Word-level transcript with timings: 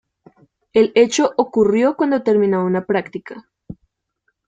El 0.73 0.91
hecho 0.95 1.31
ocurrió 1.37 1.95
cuando 1.95 2.23
terminaba 2.23 2.63
una 2.63 2.85
práctica. 2.87 3.47